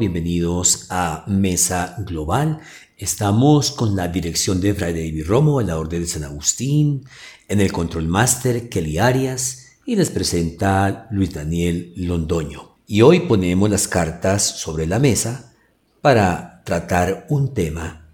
[0.00, 2.60] Bienvenidos a Mesa Global.
[2.96, 7.04] Estamos con la dirección de Fray David Romo en la Orden de San Agustín,
[7.48, 12.76] en el Control Master Kelly Arias y les presenta Luis Daniel Londoño.
[12.86, 15.52] Y hoy ponemos las cartas sobre la mesa
[16.00, 18.06] para tratar un tema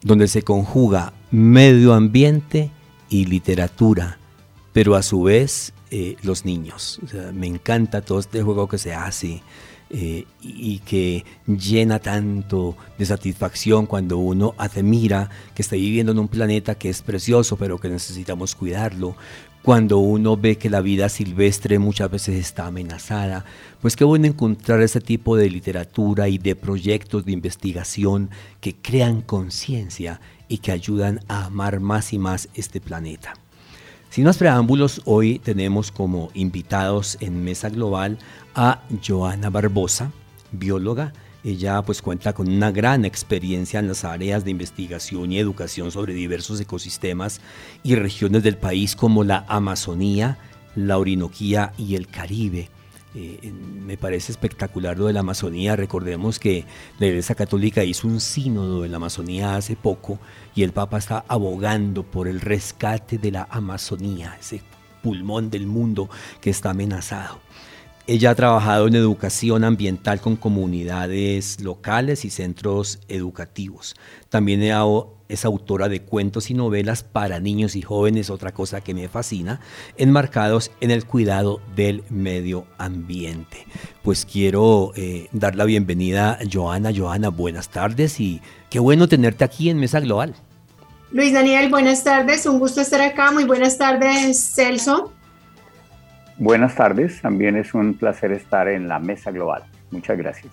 [0.00, 2.72] donde se conjuga medio ambiente
[3.08, 4.18] y literatura,
[4.72, 6.98] pero a su vez eh, los niños.
[7.32, 9.40] me encanta todo este juego que se hace
[9.92, 16.28] eh, y que llena tanto de satisfacción cuando uno admira que está viviendo en un
[16.28, 19.16] planeta que es precioso pero que necesitamos cuidarlo,
[19.62, 23.44] cuando uno ve que la vida silvestre muchas veces está amenazada,
[23.80, 29.20] pues qué bueno encontrar ese tipo de literatura y de proyectos de investigación que crean
[29.20, 33.41] conciencia y que ayudan a amar más y más este planeta.
[34.12, 38.18] Sin más preámbulos, hoy tenemos como invitados en Mesa Global
[38.54, 40.12] a Joana Barbosa,
[40.50, 41.14] bióloga.
[41.42, 46.12] Ella pues cuenta con una gran experiencia en las áreas de investigación y educación sobre
[46.12, 47.40] diversos ecosistemas
[47.82, 50.36] y regiones del país como la Amazonía,
[50.76, 52.68] la Orinoquía y el Caribe.
[53.14, 55.76] Eh, me parece espectacular lo de la Amazonía.
[55.76, 56.64] Recordemos que
[56.98, 60.18] la Iglesia Católica hizo un sínodo en la Amazonía hace poco
[60.54, 64.62] y el Papa está abogando por el rescate de la Amazonía, ese
[65.02, 66.08] pulmón del mundo
[66.40, 67.40] que está amenazado.
[68.08, 73.94] Ella ha trabajado en educación ambiental con comunidades locales y centros educativos.
[74.28, 74.60] También
[75.28, 79.60] es autora de cuentos y novelas para niños y jóvenes, otra cosa que me fascina,
[79.96, 83.68] enmarcados en el cuidado del medio ambiente.
[84.02, 86.90] Pues quiero eh, dar la bienvenida a Joana.
[86.92, 90.34] Joana, buenas tardes y qué bueno tenerte aquí en Mesa Global.
[91.12, 93.30] Luis Daniel, buenas tardes, un gusto estar acá.
[93.30, 95.12] Muy buenas tardes, Celso.
[96.42, 99.62] Buenas tardes, también es un placer estar en la mesa global.
[99.92, 100.52] Muchas gracias.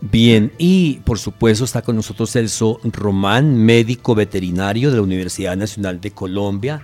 [0.00, 6.00] Bien, y por supuesto está con nosotros Celso Román, médico veterinario de la Universidad Nacional
[6.00, 6.82] de Colombia.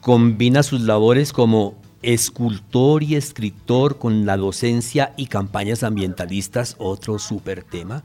[0.00, 7.64] Combina sus labores como escultor y escritor con la docencia y campañas ambientalistas, otro súper
[7.64, 8.04] tema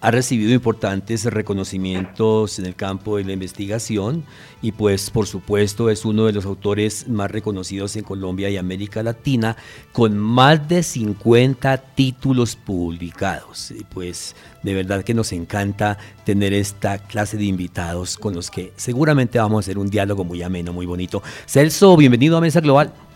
[0.00, 4.24] ha recibido importantes reconocimientos en el campo de la investigación
[4.62, 9.02] y pues por supuesto es uno de los autores más reconocidos en Colombia y América
[9.02, 9.56] Latina
[9.92, 13.72] con más de 50 títulos publicados.
[13.72, 18.72] Y pues de verdad que nos encanta tener esta clase de invitados con los que
[18.76, 21.22] seguramente vamos a hacer un diálogo muy ameno, muy bonito.
[21.46, 23.07] Celso, bienvenido a Mesa Global.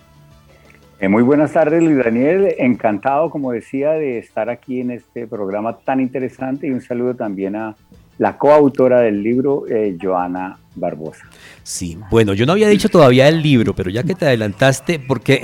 [1.03, 2.55] Eh, muy buenas tardes, Luis Daniel.
[2.59, 7.57] Encantado, como decía, de estar aquí en este programa tan interesante y un saludo también
[7.57, 7.75] a
[8.23, 11.25] la coautora del libro, eh, Joana Barbosa.
[11.65, 15.43] Sí, bueno, yo no había dicho todavía el libro, pero ya que te adelantaste, porque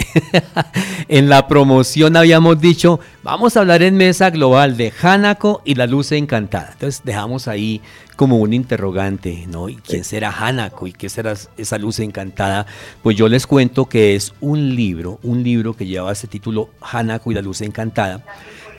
[1.09, 5.89] en la promoción habíamos dicho, vamos a hablar en mesa global de Hanako y la
[5.89, 6.71] luz encantada.
[6.73, 7.81] Entonces dejamos ahí
[8.15, 9.69] como un interrogante, ¿no?
[9.69, 12.65] ¿Y quién será Hanako y qué será esa luz encantada?
[13.03, 17.33] Pues yo les cuento que es un libro, un libro que lleva ese título Hanako
[17.33, 18.25] y la luz encantada.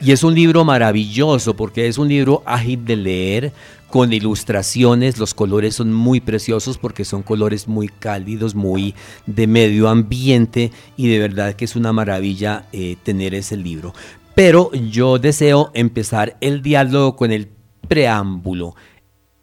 [0.02, 3.52] Y es un libro maravilloso porque es un libro ágil de leer,
[3.90, 8.94] con ilustraciones, los colores son muy preciosos porque son colores muy cálidos, muy
[9.26, 13.92] de medio ambiente y de verdad que es una maravilla eh, tener ese libro.
[14.34, 17.48] Pero yo deseo empezar el diálogo con el
[17.88, 18.74] preámbulo.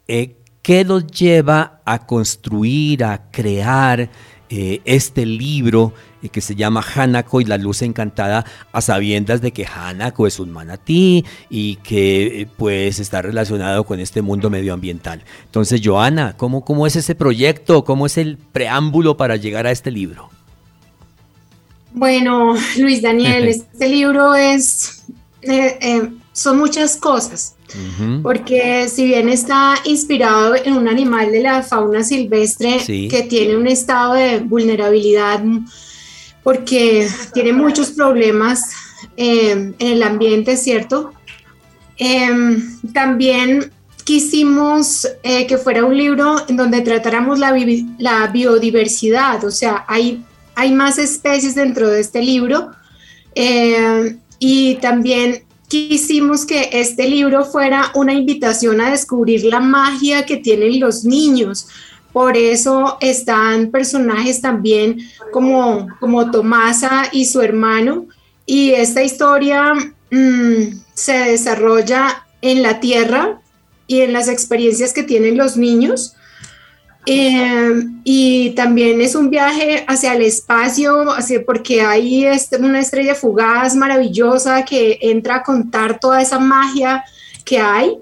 [0.06, 4.10] Eh, ¿Qué los lleva a construir, a crear
[4.50, 5.92] eh, este libro
[6.22, 10.38] eh, que se llama Hanako y la luz encantada a sabiendas de que Hanako es
[10.38, 15.22] un manatí y que eh, pues está relacionado con este mundo medioambiental.
[15.44, 17.84] Entonces, Joana, ¿cómo, ¿cómo es ese proyecto?
[17.84, 20.30] ¿Cómo es el preámbulo para llegar a este libro?
[21.92, 25.04] Bueno, Luis Daniel, este libro es,
[26.32, 27.56] son muchas cosas
[28.22, 33.66] porque si bien está inspirado en un animal de la fauna silvestre que tiene un
[33.66, 35.42] estado de vulnerabilidad
[36.48, 38.70] porque tiene muchos problemas
[39.18, 41.12] eh, en el ambiente, ¿cierto?
[41.98, 43.70] Em, también
[44.02, 47.52] quisimos eh, que fuera un libro en donde tratáramos la,
[48.32, 50.24] biodiversidad, o sea, hay,
[50.54, 52.70] hay más especies dentro de este libro
[53.34, 60.38] eh, y también quisimos que este libro fuera una invitación a descubrir la magia que
[60.38, 61.68] tienen los niños.
[62.12, 64.98] Por eso están personajes también
[65.32, 68.06] como, como Tomasa y su hermano.
[68.46, 69.74] Y esta historia
[70.10, 73.40] mm, se desarrolla en la tierra
[73.86, 76.14] y en las experiencias que tienen los niños.
[77.06, 83.14] Eh, y también es un viaje hacia el espacio, hacia, porque hay este, una estrella
[83.14, 87.02] fugaz maravillosa que entra a contar toda esa magia
[87.44, 87.98] que hay.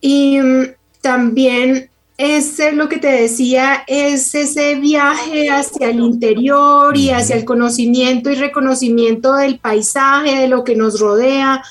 [0.00, 0.64] Y mm,
[1.00, 7.44] también es lo que te decía, es ese viaje hacia el interior y hacia el
[7.44, 11.62] conocimiento y reconocimiento del paisaje, de lo que nos rodea,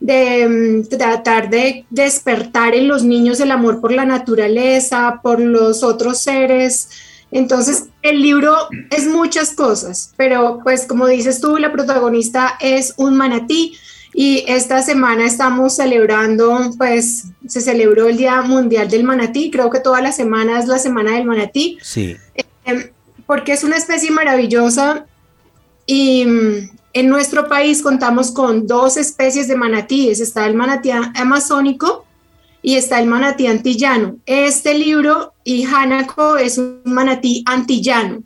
[0.00, 5.82] de mm, tratar de despertar en los niños el amor por la naturaleza, por los
[5.82, 6.88] otros seres.
[7.30, 8.56] Entonces, el libro
[8.90, 13.76] es muchas cosas, pero pues como dices tú, la protagonista es un manatí
[14.14, 19.80] y esta semana estamos celebrando, pues se celebró el Día Mundial del Manatí, creo que
[19.80, 21.78] toda la semana es la Semana del Manatí.
[21.80, 22.16] Sí.
[22.64, 22.90] Em,
[23.26, 25.06] porque es una especie maravillosa
[25.86, 32.04] y mm, en nuestro país contamos con dos especies de manatíes, está el manatí amazónico
[32.60, 34.16] y está el manatí antillano.
[34.26, 38.22] Este libro y Hanako es un manatí antillano.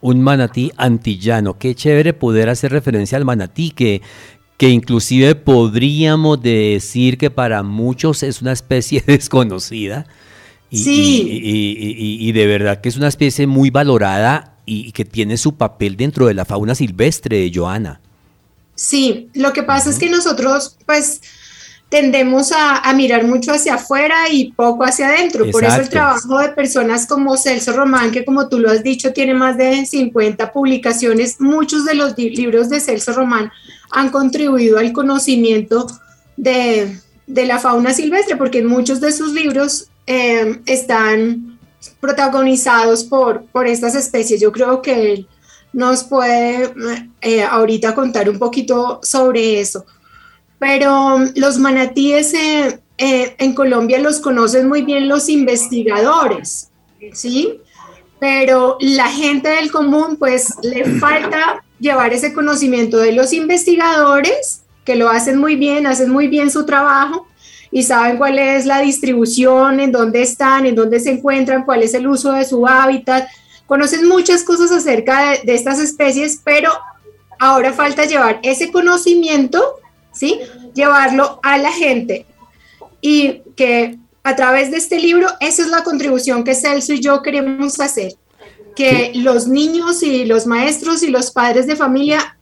[0.00, 1.58] Un manatí antillano.
[1.58, 4.02] Qué chévere poder hacer referencia al manatí, que,
[4.56, 10.06] que inclusive podríamos decir que para muchos es una especie desconocida.
[10.70, 11.40] sí.
[11.42, 16.26] y, de verdad que es una especie muy valorada y, que tiene su papel dentro
[16.26, 18.00] de la fauna silvestre, de Joana.
[18.74, 21.20] Sí, lo que pasa es que nosotros, pues,
[21.88, 25.50] tendemos a, mirar mucho hacia afuera y poco hacia adentro.
[25.50, 29.12] Por eso el trabajo de personas como Celso Román, que como tú lo has dicho,
[29.12, 33.50] tiene más de 50 publicaciones, muchos de los libros de Celso Román
[33.90, 35.86] han contribuido al conocimiento
[36.36, 41.58] de, la fauna silvestre, porque en muchos de sus libros eh, están
[42.00, 44.40] protagonizados por, por estas especies.
[44.40, 45.28] Yo creo que él
[45.72, 46.72] nos puede
[47.20, 49.86] eh, ahorita contar un poquito sobre eso.
[50.58, 56.70] Pero los manatíes eh, eh, en Colombia los conocen muy bien los investigadores,
[57.12, 57.60] ¿sí?
[58.18, 64.96] Pero la gente del común, pues le falta llevar ese conocimiento de los investigadores, que
[64.96, 67.28] lo hacen muy bien, hacen muy bien su trajo,
[67.70, 71.94] y saben cuál es la distribución, en dónde están, en dónde se encuentran, cuál es
[71.94, 73.28] el uso de su hábitat.
[73.66, 76.72] Conocen muchas cosas acerca de, estas especies, pero
[77.38, 79.62] ahora falta llevar ese conocimiento,
[80.18, 80.40] ¿sí?
[80.74, 82.26] Llevarlo a la gente.
[83.00, 87.22] Y que a través de este libro, esa es la contribución que Celso y yo
[87.22, 88.14] queremos hacer.
[88.74, 92.36] Que los niños y los maestros y los padres de familia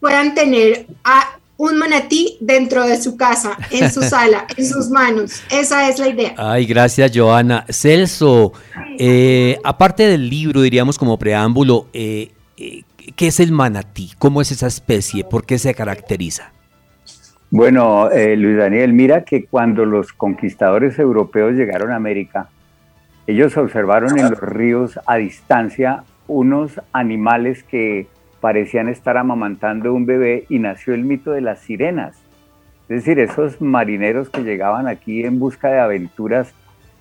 [0.00, 5.42] puedan tener a un manatí dentro de su casa, en su sala, en sus manos.
[5.50, 6.34] Esa es la idea.
[6.36, 7.64] Ay, gracias, Joana.
[7.68, 8.52] Celso,
[8.98, 12.82] eh, aparte del libro, diríamos como preámbulo, eh, eh,
[13.14, 14.12] ¿qué es el manatí?
[14.18, 15.22] ¿Cómo es esa especie?
[15.22, 16.52] ¿Por qué se caracteriza?
[17.50, 22.48] Bueno, Luis Daniel, mira que cuando los conquistadores europeos llegaron a América,
[23.26, 28.06] ellos observaron en los ríos a distancia unos animales que
[28.40, 32.22] parecían estar amamantando un bebé y nació el mito de las sirenas.
[32.88, 36.54] Es decir, esos marineros que llegaban aquí en busca de aventuras,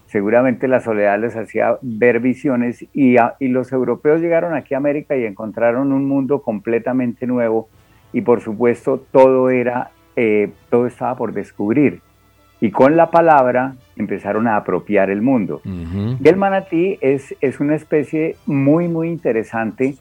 [0.07, 5.17] seguramente la soledad les hacía ver visiones y, y los europeos llegaron aquí a América
[5.17, 7.67] y encontraron un mundo completamente nuevo
[8.13, 12.01] y por supuesto todo era, eh, todo estaba por descubrir.
[12.61, 15.61] Y con la palabra empezaron a apropiar el mundo.
[15.65, 19.95] Y el manatí es, es una especie muy, muy interesante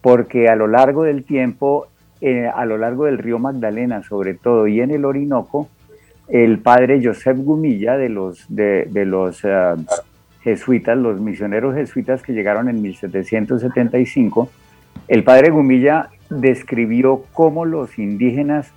[0.00, 1.88] porque a lo largo del tiempo,
[2.20, 5.70] eh, a lo largo del río Magdalena sobre todo y en el Orinoco,
[6.28, 9.74] el padre Joseph Gumilla de los, de, los eh,
[10.42, 14.50] jesuitas, los misioneros jesuitas que llegaron en 1775,
[15.08, 18.72] el padre Gumilla describió cómo los indígenas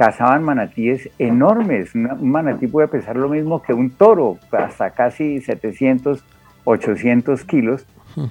[0.00, 1.94] cazaban manatíes enormes.
[1.94, 6.24] Un manatí puede pesar lo mismo que un toro, hasta casi 700,
[6.64, 7.86] 800 kilos.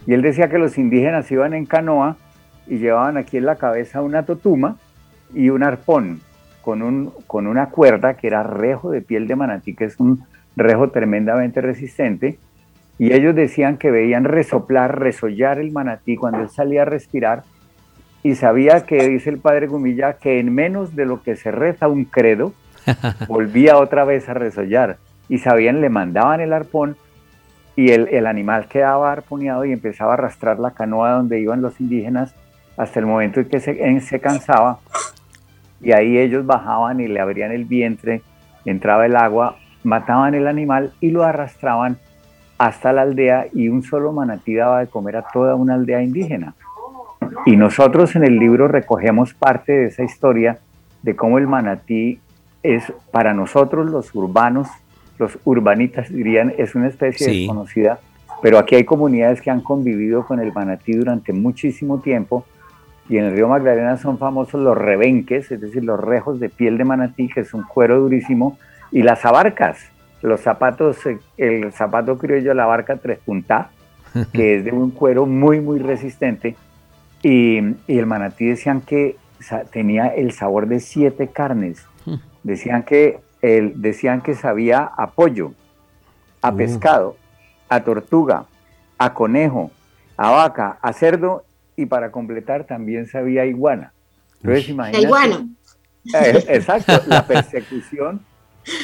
[0.08, 2.18] Y él decía que los indígenas iban en canoa
[2.66, 4.78] y llevaban aquí en la cabeza una totuma
[5.32, 6.22] y un arpón
[6.64, 10.24] con, un, con una cuerda que era rejo de piel de manatí, que es un
[10.56, 12.40] rejo tremendamente resistente.
[12.98, 17.44] Y ellos decían que veían resoplar, resollar el manatí cuando él salía a respirar.
[18.24, 21.88] Y sabía que, dice el padre Gumilla, que en menos de lo que se reza
[21.88, 22.54] un credo,
[23.28, 24.98] volvía otra vez a resollar.
[25.30, 26.98] Y sabían, le mandaban el arpón
[27.76, 31.80] y el, el animal quedaba arponeado y empezaba a arrastrar la canoa donde iban los
[31.80, 32.36] indígenas
[32.76, 34.80] hasta el momento en que se, se cansaba
[35.82, 38.22] y ahí ellos bajaban y le abrían el vientre,
[38.66, 41.98] entraba el agua, mataban el animal y lo arrastraban
[42.58, 46.54] hasta la aldea y un solo manatí daba de comer a toda una aldea indígena.
[47.45, 50.59] Y nosotros en el libro recogemos parte de esa historia
[51.03, 52.19] de cómo el manatí
[52.63, 54.67] es para nosotros los urbanos
[55.19, 58.00] los urbanitas dirían, es una especie desconocida,
[58.41, 62.45] pero aquí hay comunidades que han convivido con el manatí durante muchísimo tiempo.
[63.09, 66.77] Y en el río Magdalena son famosos los rebenques, es decir, los rejos de piel
[66.77, 68.57] de manatí, que es un cuero durísimo,
[68.91, 69.79] y las abarcas,
[70.21, 70.98] los zapatos,
[71.38, 73.71] el zapato criollo, la barca tres punta,
[74.33, 76.55] que es de un cuero muy, muy resistente,
[77.22, 79.18] y, y el manatí decían que
[79.72, 82.16] tenía el sabor de siete carnes, hmm.
[82.44, 85.54] decían que, el, decían que sabía a pollo,
[86.42, 86.58] a uh.
[86.58, 87.18] pescado,
[87.70, 88.46] a tortuga,
[88.98, 89.72] a conejo,
[90.18, 91.46] a vaca, a cerdo
[91.76, 93.94] y para completar también sabía iguana.
[94.42, 95.06] Entonces imagínate.
[95.06, 95.48] Iguana.
[96.14, 98.22] Eh, exacto, la persecución,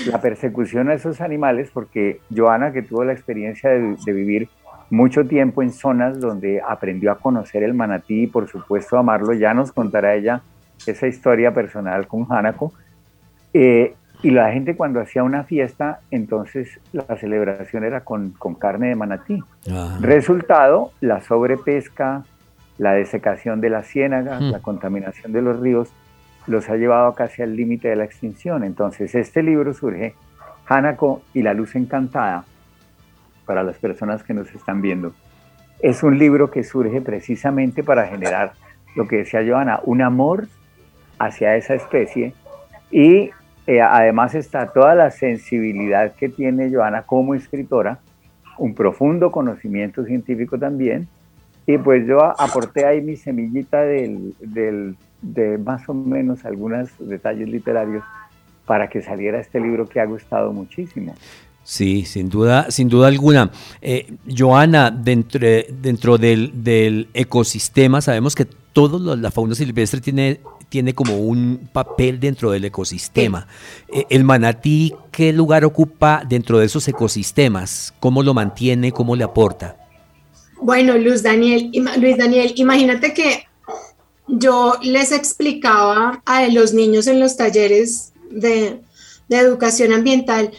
[0.07, 4.49] la persecución a esos animales, porque Joana, que tuvo la experiencia de, vivir
[4.89, 9.53] mucho tiempo en zonas donde aprendió a conocer el manatí y por supuesto amarlo, ya
[9.53, 10.41] nos contará ella
[10.85, 12.73] esa historia personal con Hanako.
[13.53, 18.95] Eh, y la gente cuando hacía una fiesta, entonces la celebración era con, carne de
[18.95, 19.43] manatí.
[19.99, 22.23] Resultado, la sobrepesca,
[22.77, 24.51] la desecación de las ciénagas, hmm.
[24.51, 25.89] la contaminación de los ríos,
[26.47, 28.63] los ha llevado casi al límite de la extinción.
[28.63, 30.15] Entonces este libro surge,
[30.67, 32.45] Hanako y la luz encantada,
[33.45, 35.13] para las personas que nos están viendo.
[35.79, 38.53] Es un libro que surge precisamente para generar
[38.95, 40.47] lo que decía Joana, un amor
[41.19, 42.33] hacia esa especie
[42.91, 43.31] y
[43.67, 47.99] eh, además está toda la sensibilidad que tiene Joana como escritora,
[48.57, 51.07] un profundo conocimiento científico también,
[51.65, 58.03] y pues yo aporté ahí mi semillita del, de más o menos algunos detalles literarios
[58.67, 61.15] para que saliera este libro que ha gustado muchísimo.
[61.65, 63.51] Sí, sin duda, sin duda alguna.
[63.81, 65.39] Eh, Joana, dentro,
[65.81, 72.19] dentro del, del, ecosistema, sabemos que toda la fauna silvestre tiene tiene como un papel
[72.19, 73.47] dentro del ecosistema.
[73.87, 77.93] Eh, el manatí, ¿qué lugar ocupa dentro de esos ecosistemas?
[77.99, 78.91] ¿Cómo lo mantiene?
[78.91, 79.77] ¿Cómo le aporta?
[80.61, 83.45] Bueno, Luis Daniel, Luis Daniel, imagínate que
[84.27, 88.81] yo les explicaba a los niños en los talleres de,
[89.29, 90.51] de educación ambiental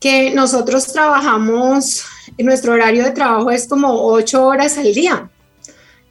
[0.00, 2.04] que nosotros trabajamos,
[2.38, 5.30] nuestro horario de trabajo es como ocho horas al día.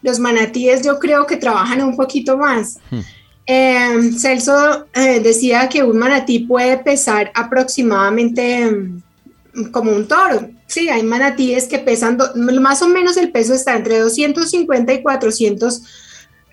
[0.01, 2.77] Los manatíes yo creo que trabajan un poquito más.
[2.91, 2.99] Hmm.
[3.47, 10.47] Eh, Celso eh, decía que un manatí puede pesar aproximadamente mm, como un toro.
[10.67, 15.81] Sí, hay manatíes que pesan, más o menos el peso está entre 250 y 400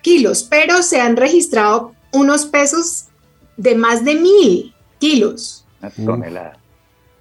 [0.01, 3.05] kilos, pero se han registrado unos pesos
[3.57, 5.65] de más de mil kilos.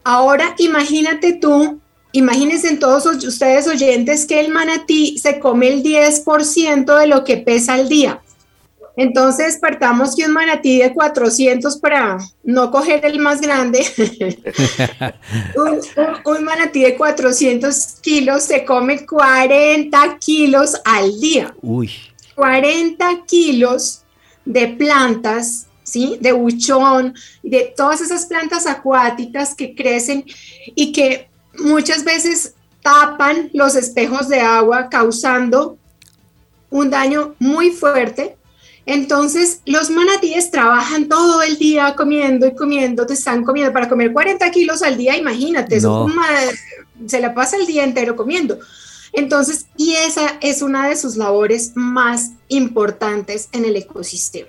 [0.09, 1.81] Ahora imagínate tú,
[2.13, 7.75] imagínense todos ustedes oyentes que el manatí se come el 10% de lo que pesa
[7.75, 8.23] al día.
[8.97, 13.85] Entonces partamos que un manatí de 400 para no coger el más grande,
[16.25, 21.53] un, manatí de 400 kilos se come 40 kilos al día.
[21.63, 21.91] Uy.
[22.37, 24.03] 40 kilos
[24.45, 26.19] de plantas, ¿sí?
[26.21, 30.27] De buchón, de todas esas plantas acuáticas que crecen
[30.75, 31.29] y que
[31.59, 32.53] muchas veces
[32.83, 35.79] tapan los espejos de agua causando
[36.69, 38.37] un daño muy fuerte
[38.87, 44.13] entonces, los manatíes trabajan todo el día comiendo y comiendo, te están comiendo para comer
[44.13, 48.61] 40 kilos al día, imagínate, se la pasa el día entero comiendo.
[49.13, 54.49] Entonces, y esa es una de sus labores más importantes en el ecosistema.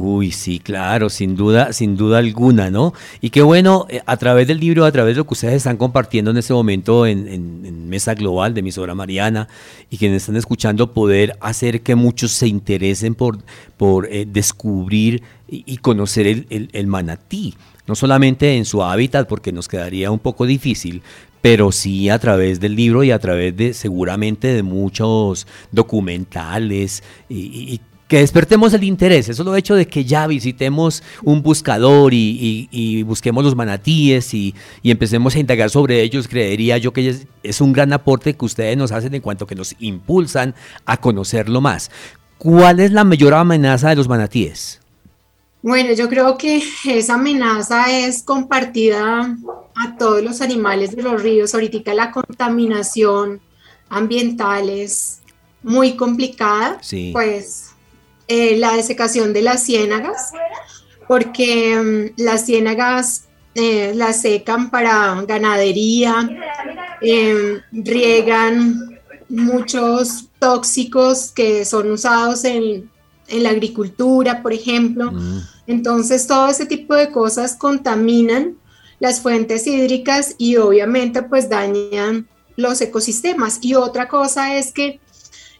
[0.00, 2.94] Uy, sí, claro, sin duda, sin duda alguna, ¿no?
[3.20, 5.76] Y qué bueno, eh, a través del libro, a través de lo que ustedes están
[5.76, 9.48] compartiendo en este momento en, Mesa Global de Emisora Mariana
[9.90, 13.38] y quienes están escuchando, poder hacer que muchos se interesen por,
[13.76, 17.54] por eh, descubrir y, conocer el, el, manatí,
[17.88, 21.02] no solamente en su hábitat, porque nos quedaría un poco difícil,
[21.42, 27.36] pero sí a través del libro y a través de seguramente de muchos documentales y,
[27.36, 29.28] y que despertemos el interés.
[29.28, 35.36] Eso lo hecho de que ya visitemos un buscador y, busquemos los manatíes y, empecemos
[35.36, 39.14] a indagar sobre ellos, creería yo que es, un gran aporte que ustedes nos hacen
[39.14, 40.54] en cuanto que nos impulsan
[40.86, 41.90] a conocerlo más.
[42.38, 44.80] ¿Cuál es la mayor amenaza de los manatíes?
[45.60, 49.36] Bueno, yo creo que esa amenaza es compartida
[49.74, 51.52] a todos los animales de los ríos.
[51.52, 53.40] Ahorita la contaminación
[53.90, 55.18] ambiental es
[55.62, 56.78] muy complicada.
[56.80, 57.10] Sí.
[57.12, 57.67] Pues
[58.28, 60.32] eh, la desecación de las ciénagas,
[61.06, 66.28] porque mm, las ciénagas eh, las secan para ganadería,
[67.00, 72.90] em, riegan muchos tóxicos que son usados en,
[73.30, 75.12] la agricultura, por ejemplo.
[75.12, 75.40] Mm.
[75.66, 78.56] Entonces, todo ese tipo de cosas contaminan
[79.00, 83.58] las fuentes hídricas y obviamente pues dañan los ecosistemas.
[83.60, 85.00] Y otra cosa es que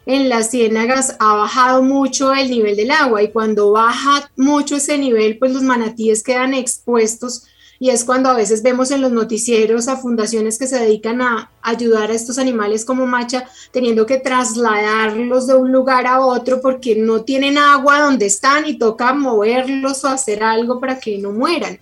[0.09, 4.97] en las ciénagas ha bajado mucho el nivel del agua y cuando baja mucho ese
[4.97, 7.45] nivel, pues los manatíes quedan expuestos
[7.79, 11.50] y es cuando a veces vemos en los noticieros a fundaciones que se dedican a
[11.61, 16.97] ayudar a estos animales como macha, teniendo que trasladarlos de un lugar a otro porque
[16.97, 21.79] no tienen agua donde están y toca moverlos o hacer algo para que no mueran.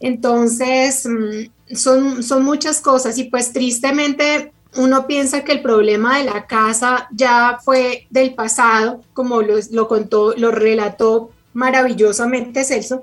[0.00, 6.24] Entonces, mm, son, son muchas cosas y pues tristemente uno piensa que el problema de
[6.24, 13.02] la casa ya fue del pasado, como lo, contó, lo relató maravillosamente Celso,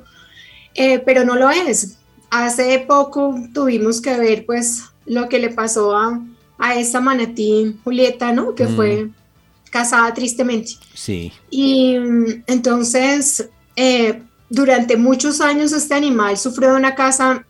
[0.75, 1.97] eh, pero no lo es.
[2.29, 6.21] Hace poco tuvimos que ver pues lo que le pasó a,
[6.57, 8.55] a esta manatí Julieta, ¿no?
[8.55, 9.13] Que fue mm.
[9.69, 10.73] casada tristemente.
[10.93, 11.31] Sí.
[11.49, 11.95] Y
[12.47, 17.45] entonces, eh, durante muchos años este animal sufrió una casa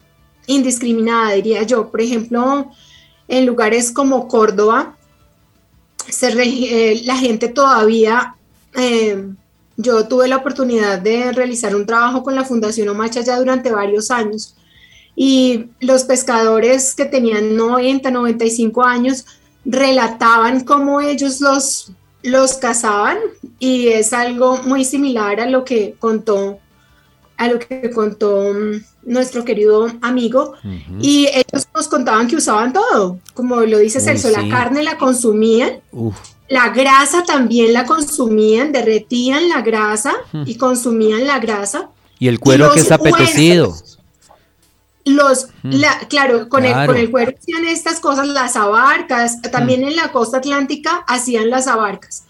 [0.47, 1.89] indiscriminada, diría yo.
[1.89, 2.71] Por ejemplo,
[3.31, 4.97] en lugares como Córdoba,
[6.21, 8.35] eh, la gente todavía,
[8.75, 9.25] eh,
[9.77, 14.11] yo tuve la oportunidad de realizar un trabajo con la Fundación Omacha ya durante varios
[14.11, 14.55] años
[15.15, 19.25] y los pescadores que tenían 90, 95 años
[19.63, 23.17] relataban cómo ellos los, los cazaban
[23.59, 26.59] y es algo muy similar a lo que contó
[27.41, 30.53] a lo que contó mm, nuestro querido amigo
[31.01, 35.81] y ellos nos contaban que usaban todo, como lo dice Celso, la carne la consumían,
[36.47, 40.13] la grasa también la consumían, derretían la grasa
[40.45, 41.89] y consumían la grasa.
[42.19, 43.75] Y el cuero que es apetecido.
[45.03, 45.47] los,
[46.07, 50.37] claro, con, El, con el cuero hacían estas cosas, las abarcas, también en la costa
[50.37, 52.25] atlántica hacían las abarcas.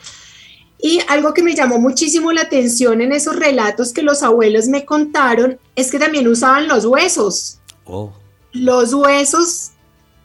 [0.81, 4.83] Y algo que me llamó muchísimo la atención en esos relatos que los abuelos me
[4.83, 7.59] contaron es que también usaban los huesos.
[7.85, 8.11] Oh.
[8.51, 9.71] Los huesos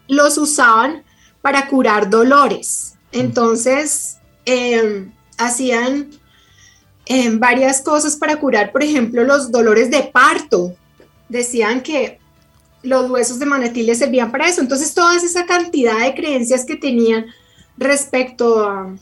[0.08, 1.04] los usaban
[1.42, 2.94] para curar dolores.
[3.12, 6.10] Entonces, em, hacían
[7.08, 10.74] em, varias cosas para curar, por ejemplo, los dolores de parto.
[11.28, 12.18] Decían que
[12.82, 14.60] los huesos de manatí les servían para eso.
[14.60, 17.26] Entonces, toda esa cantidad de creencias que tenían
[17.76, 18.96] respecto a,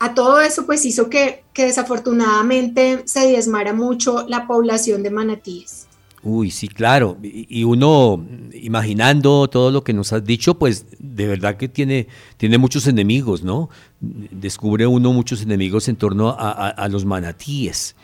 [0.00, 5.86] a todo eso pues hizo que, desafortunadamente se diezmara mucho la población de manatíes.
[6.22, 7.18] Uy, sí, claro.
[7.22, 12.08] Y uno, imaginando todo lo que nos has dicho, pues de verdad que tiene,
[12.38, 13.68] tiene muchos enemigos, ¿no?
[14.00, 17.94] Descubre uno muchos enemigos en torno a, los manatíes.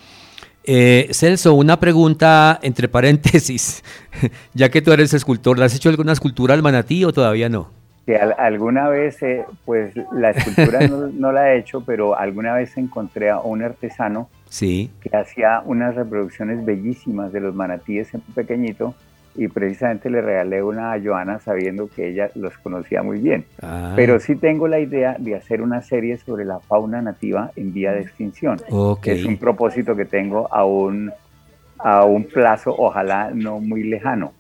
[0.65, 3.83] Eh, Celso, una pregunta entre paréntesis.
[4.55, 7.71] ya que tú eres escultor, ¿le has hecho alguna escultura al manatí o todavía no?
[8.07, 10.79] Que alguna vez, eh, pues la escultura
[11.13, 14.91] no, la he hecho, pero alguna vez encontré a un artesano sí.
[15.01, 18.95] que hacía unas reproducciones bellísimas de los manatíes en pequeñito
[19.35, 23.45] y precisamente le regalé una a Joana sabiendo que ella los conocía muy bien.
[23.61, 23.93] Ah.
[23.97, 27.93] Pero sí tengo la idea de hacer una serie sobre la fauna nativa en vía
[27.93, 28.59] de extinción.
[29.03, 31.13] Es un propósito que tengo a un,
[31.79, 34.33] a un plazo, ojalá no muy lejano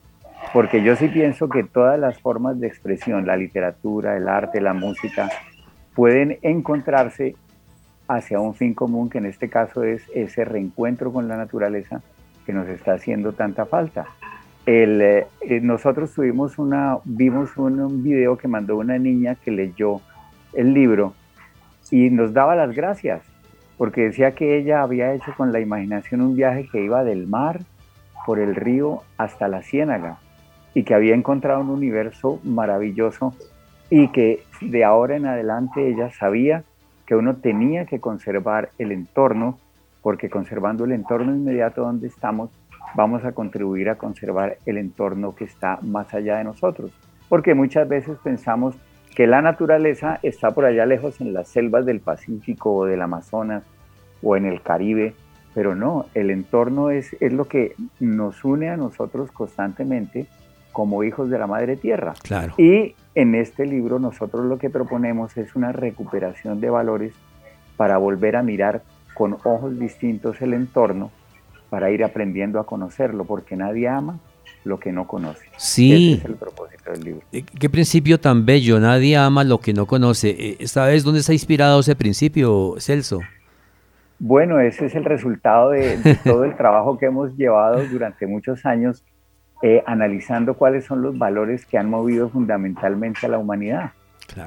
[0.52, 4.74] porque yo sí pienso que todas las formas de expresión, la literatura, el arte, la
[4.74, 5.28] música,
[5.94, 7.34] pueden encontrarse
[8.08, 12.02] hacia un fin común, que en este caso es ese reencuentro con la naturaleza
[12.44, 14.06] que nos está haciendo tanta falta.
[14.66, 20.00] Eh, eh, nosotros tuvimos una, vimos un, video que mandó una niña que leyó
[20.52, 21.14] el libro
[21.90, 23.22] y nos daba las gracias,
[23.78, 27.60] porque decía que ella había hecho con la imaginación un viaje que iba del mar
[28.24, 30.18] por el río hasta la ciénaga
[30.76, 33.34] y que había encontrado un universo maravilloso
[33.88, 36.64] y que de ahora en adelante ella sabía
[37.06, 39.58] que uno tenía que conservar el entorno,
[40.02, 42.50] porque conservando el entorno inmediato donde estamos,
[42.94, 46.90] vamos a contribuir a conservar el entorno que está más allá de nosotros.
[47.30, 48.76] Porque muchas veces pensamos
[49.14, 53.64] que la naturaleza está por allá lejos en las selvas del Pacífico o del Amazonas
[54.22, 55.14] o en el Caribe,
[55.54, 60.26] pero no, el entorno es, es lo que nos une a nosotros constantemente
[60.76, 62.12] como hijos de la madre tierra.
[62.22, 62.52] Claro.
[62.58, 67.14] Y en este libro nosotros lo que proponemos es una recuperación de valores
[67.78, 68.82] para volver a mirar
[69.14, 71.10] con ojos distintos el entorno,
[71.70, 74.18] para ir aprendiendo a conocerlo, porque nadie ama
[74.64, 75.46] lo que no conoce.
[75.56, 76.12] Sí.
[76.12, 77.22] Ese es el propósito del libro.
[77.32, 80.36] Eh, qué principio tan bello, nadie ama lo que no conoce.
[80.60, 83.20] Eh, ¿Sabes dónde se ha inspirado ese principio, Celso?
[84.18, 88.66] Bueno, ese es el resultado de, de todo el trabajo que hemos llevado durante muchos
[88.66, 89.02] años
[89.62, 93.92] eh, analizando cuáles son los valores que han movido fundamentalmente a la humanidad.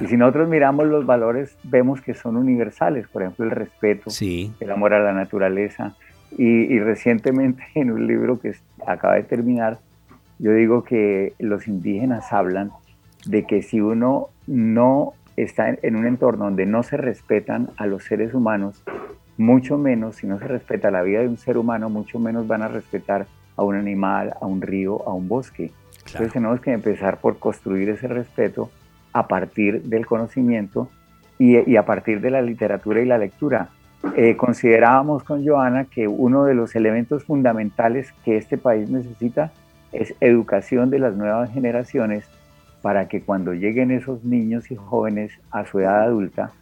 [0.00, 4.70] Y si nosotros miramos los valores, vemos que son universales, por ejemplo, el respeto, el
[4.70, 5.96] amor a la naturaleza.
[6.36, 8.54] Y, recientemente en un libro que
[8.86, 9.78] acaba de terminar,
[10.38, 12.70] Yo digo que los indígenas hablan
[13.26, 18.04] de que si uno no está en un entorno donde no se respetan a los
[18.04, 18.82] seres humanos,
[19.36, 22.62] mucho menos, si no se respeta la vida de un ser humano, mucho menos van
[22.62, 25.72] a respetar a un animal, a un río, a un bosque.
[26.06, 28.70] Entonces tenemos que empezar por construir ese respeto
[29.12, 30.88] a partir del conocimiento
[31.38, 33.70] y, a partir de la literatura y la lectura.
[34.16, 39.52] Eh, considerábamos con Joana que uno de los elementos fundamentales que este país necesita
[39.92, 42.24] es educación de las nuevas generaciones
[42.82, 46.52] para que cuando lleguen esos niños y jóvenes a su edad adulta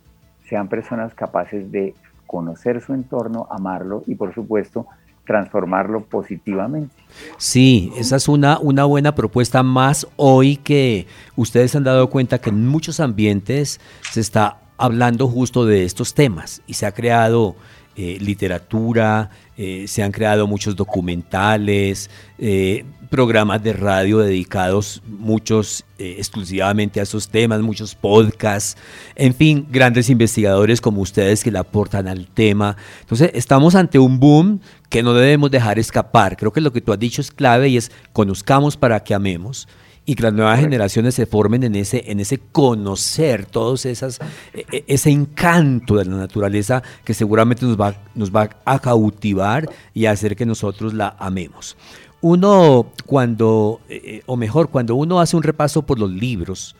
[0.44, 1.94] sean personas capaces de
[2.26, 4.86] conocer su entorno, amarlo y por supuesto
[5.28, 6.96] transformarlo positivamente.
[7.36, 12.50] Sí, esa es una, una buena propuesta más hoy que ustedes han dado cuenta que
[12.50, 13.78] en muchos ambientes
[14.10, 17.56] se está hablando justo de estos temas y se ha creado
[17.94, 27.00] eh, literatura, eh, se han creado muchos documentales, eh, programas de radio dedicados muchos exclusivamente
[27.00, 28.76] a esos temas, muchos podcasts,
[29.16, 32.76] en fin, grandes investigadores como ustedes que le aportan al tema.
[33.00, 36.36] Entonces, estamos ante un boom que no debemos dejar escapar.
[36.36, 39.68] Creo que lo que tú has dicho es clave y es conozcamos para que amemos
[40.08, 44.18] y que las nuevas generaciones se formen en ese, en ese conocer todos esas,
[44.54, 49.68] e, e, ese encanto de la naturaleza que seguramente nos va, nos va a cautivar
[49.92, 51.76] y a hacer que nosotros la amemos.
[52.20, 56.74] Uno cuando, eh, eh, o mejor, cuando uno hace un repaso por los libros,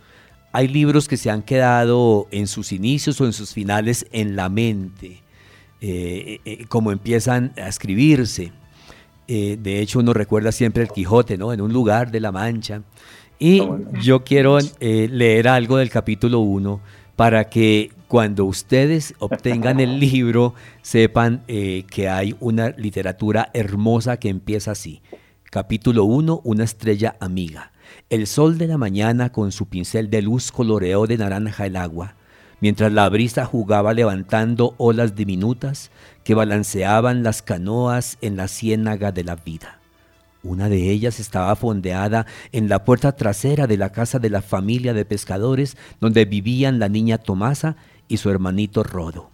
[0.52, 4.48] hay libros que se han quedado en sus inicios o en sus finales en la
[4.48, 5.22] mente,
[5.80, 8.52] eh, como empiezan a escribirse.
[9.28, 11.52] de hecho, uno recuerda siempre el Quijote, ¿no?
[11.52, 12.82] En un lugar de la Mancha,
[13.38, 13.62] y
[14.00, 16.80] yo quiero eh, leer algo del capítulo 1
[17.14, 24.28] para que cuando ustedes obtengan el libro sepan eh, que hay una literatura hermosa que
[24.28, 25.00] empieza así.
[25.50, 27.72] Capítulo 1, una estrella amiga.
[28.10, 32.16] El sol de la mañana con su pincel de luz coloreó de naranja el agua,
[32.60, 35.90] mientras la brisa jugaba levantando olas diminutas
[36.22, 39.78] que balanceaban las canoas en la ciénaga de la vida.
[40.42, 44.92] Una de ellas estaba fondeada en la puerta trasera de la casa de la familia
[44.92, 49.30] de pescadores donde vivían la niña Tomasa y su hermanito Rodo.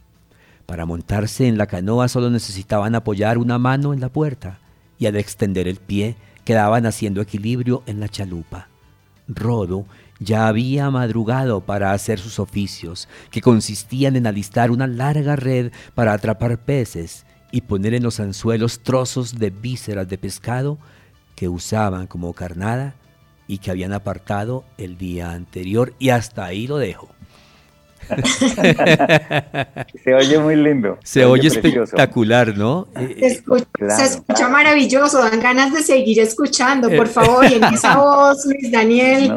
[0.64, 4.61] Para montarse en la canoa solo necesitaban apoyar una mano en la puerta
[5.05, 8.69] y al extender el pie quedaban haciendo equilibrio en la chalupa.
[9.29, 9.85] Rodo
[10.19, 16.14] ya había madrugado para hacer sus oficios, que consistían en alistar una larga red para
[16.14, 20.79] atrapar peces y poner en los anzuelos trozos de vísceras de pescado
[21.37, 22.95] que usaban como carnada
[23.47, 27.11] y que habían apartado el día anterior y hasta ahí lo dejo.
[30.05, 30.99] se oye muy lindo.
[31.05, 32.88] Se, oye, espectacular, ¿no?
[33.19, 38.71] Se escucha, maravilloso, dan ganas de seguir escuchando, por favor, y en esa voz, Luis
[38.71, 39.35] Daniel.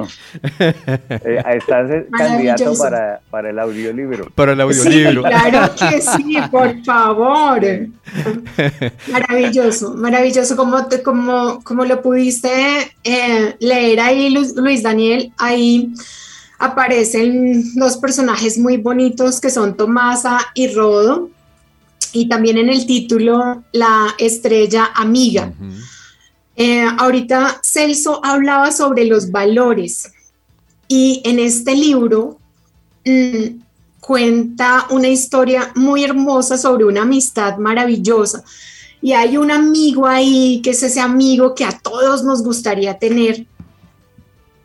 [0.60, 4.30] Eh, estás candidato para, para, el audiolibro.
[4.36, 5.24] Para el audiolibro.
[5.24, 7.62] claro que sí, por favor.
[9.12, 10.56] Maravilloso, maravilloso.
[10.56, 12.50] Como, como, como lo pudiste
[13.04, 15.94] eh, leer ahí, Luis Daniel, ahí
[16.60, 21.30] aparecen dos personajes muy bonitos que son Tomasa y Rodo,
[22.14, 25.54] y también en el título la estrella amiga.
[26.56, 30.12] Eh, ahorita Celso hablaba sobre los valores
[30.88, 32.40] y en este libro
[33.06, 33.62] mm,
[34.00, 38.44] cuenta una historia muy hermosa sobre una amistad maravillosa.
[39.00, 43.46] Y hay un amigo ahí, que es ese amigo que a todos nos gustaría tener,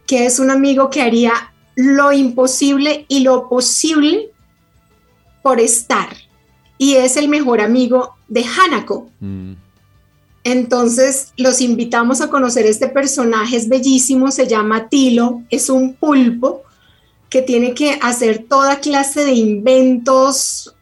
[0.06, 4.30] que es un amigo que haría lo imposible y lo posible
[5.42, 6.08] por estar.
[6.78, 9.08] Y es el mejor amigo de Hanako.
[9.20, 9.52] Mm.
[10.44, 16.62] Entonces los invitamos a conocer este personaje, es bellísimo, se llama Tilo, es un pulpo
[17.30, 20.74] que tiene que hacer toda clase de inventos,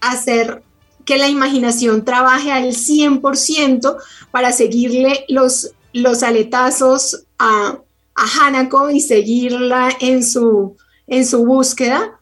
[0.00, 0.62] hacer
[1.04, 3.96] que la imaginación trabaje al 100%
[4.30, 7.78] para seguirle los, los aletazos a,
[8.20, 12.20] a Hanako y seguirla en su, en su búsqueda.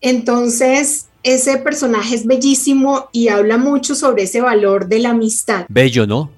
[0.00, 5.64] Entonces, ese personaje es bellísimo y habla mucho sobre ese valor de la amistad.
[5.68, 6.30] Bello, ¿no?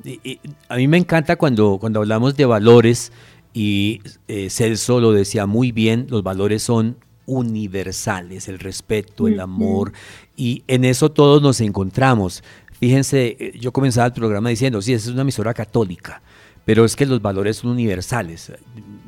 [0.68, 3.12] a mí me encanta cuando, cuando hablamos de valores
[3.52, 9.92] y eh, Celso lo decía muy bien, los valores son universales, el respeto, el amor,
[10.36, 12.44] y en eso todos nos encontramos.
[12.78, 16.22] Fíjense, eh, yo comenzaba el programa diciendo, sí, esa es una emisora católica,
[16.64, 18.52] pero es que los valores son universales.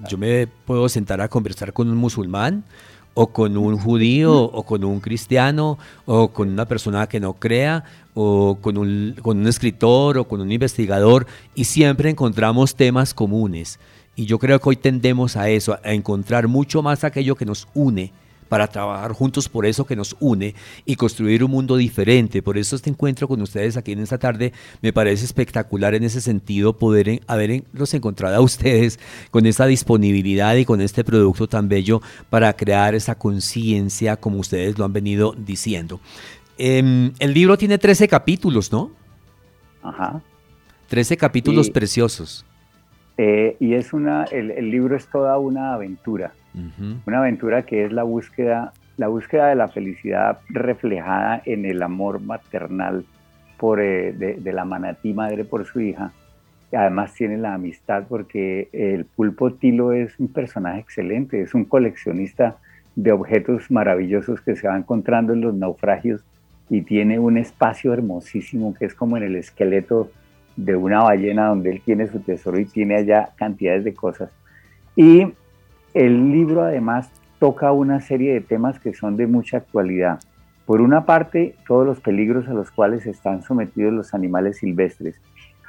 [0.09, 2.65] Yo me puedo sentar a conversar con un musulmán
[3.15, 7.83] o con un judío, o con un cristiano, o con una persona que no crea,
[8.15, 13.81] o con un, con un escritor, o con un investigador, y siempre encontramos temas comunes.
[14.15, 17.67] Y yo creo que hoy tendemos a eso, a encontrar mucho más aquello que nos
[17.75, 18.13] une
[18.49, 22.43] para trabajar juntos por eso que nos une y construir un mundo diferente.
[22.43, 26.21] Por eso este encuentro con ustedes aquí en esta tarde me parece espectacular en ese
[26.21, 28.99] sentido poder haberlos encontrado a ustedes
[29.31, 34.79] con esa disponibilidad y con este producto tan bello para crear esa conciencia como ustedes
[34.79, 36.01] lo han venido diciendo.
[36.57, 38.91] Em, el libro tiene 13 capítulos, ¿no?
[39.83, 40.21] Ajá.
[40.89, 42.45] 13 capítulos preciosos.
[43.17, 46.33] Eh, y es una, el libro es toda una aventura.
[47.07, 52.21] Una aventura que es la búsqueda, la búsqueda de la felicidad reflejada en el amor
[52.21, 53.05] maternal
[53.59, 56.13] por, eh, de, la manatí madre por su hija.
[56.73, 62.57] además tiene la amistad porque el pulpo Tilo es un personaje excelente, es un coleccionista
[62.95, 66.25] de objetos maravillosos que se va encontrando en los naufragios
[66.69, 70.11] y tiene un espacio hermosísimo que es como en el esqueleto
[70.57, 74.31] de una ballena donde él tiene su tesoro y tiene allá cantidades de cosas.
[74.97, 75.29] Y
[75.95, 80.21] el libro además toca una serie de temas que son de mucha actualidad.
[80.67, 85.21] Por una parte, todos los peligros a los cuales están sometidos los animales silvestres.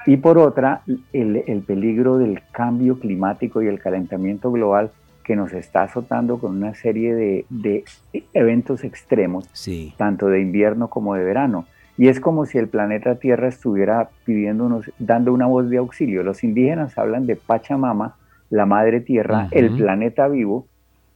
[0.05, 0.81] Y por otra,
[1.13, 4.91] el, peligro del cambio climático y el calentamiento global
[5.23, 7.13] que nos está azotando con una serie
[7.49, 7.85] de,
[8.33, 9.49] eventos extremos,
[9.97, 11.65] tanto de invierno como de verano.
[11.97, 16.23] Y es como si el planeta Tierra estuviera pidiéndonos, dando una voz de auxilio.
[16.23, 18.15] Los indígenas hablan de Pachamama,
[18.49, 20.67] la madre tierra, el planeta vivo,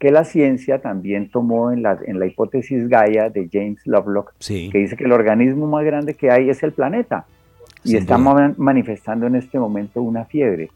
[0.04, 4.78] que la ciencia también tomó en la, en la hipótesis Gaia de James Lovelock, que
[4.78, 7.26] dice que el organismo más grande que hay es el planeta.
[7.86, 10.69] Y estamos manifestando en este momento una fiebre.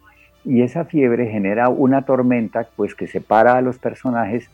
[0.45, 4.49] Y esa fiebre genera una tormenta pues que separa a los personajes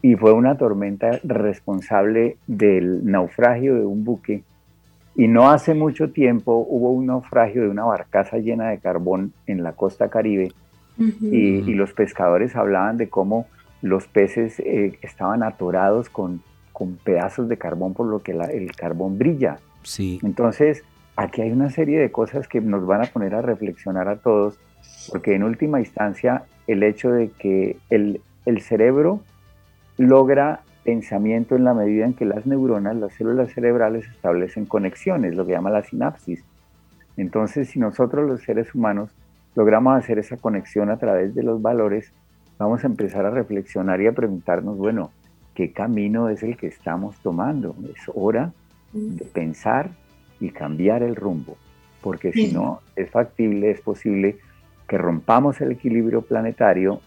[0.00, 4.42] y fue una tormenta responsable del naufragio de un buque.
[5.16, 9.62] Y no hace mucho tiempo hubo un naufragio de una barcaza llena de carbón en
[9.62, 10.52] la costa caribe
[10.98, 13.46] y, los pescadores hablaban de cómo
[13.82, 19.18] los peces eh, estaban atorados con, con, pedazos de carbón por lo que el carbón
[19.18, 19.58] brilla.
[19.82, 20.20] Sí.
[20.22, 20.84] Entonces,
[21.16, 24.58] aquí hay una serie de cosas que nos van a poner a reflexionar a todos,
[25.10, 29.20] porque en última instancia el hecho de que el, el cerebro
[29.98, 35.46] logra pensamiento en la medida en que las neuronas, las células cerebrales establecen conexiones, lo
[35.46, 36.44] que llama la sinapsis.
[37.16, 39.10] Entonces, si nosotros los seres humanos
[39.54, 42.12] logramos hacer esa conexión a través de los valores,
[42.58, 45.10] vamos a empezar a reflexionar y a preguntarnos, bueno,
[45.54, 47.74] ¿qué camino es el que estamos tomando?
[47.94, 48.52] Es hora
[48.92, 49.90] de pensar
[50.40, 51.56] y cambiar el rumbo,
[52.00, 54.38] porque si no, es factible, es posible
[54.86, 57.00] que rompamos el equilibrio planetario